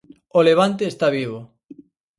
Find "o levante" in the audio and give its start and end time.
0.37-0.83